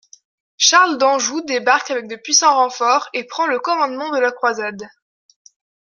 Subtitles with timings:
[0.57, 4.89] Charles d'Anjou débarque avec de puissants renforts et prend le commandement de la croisade.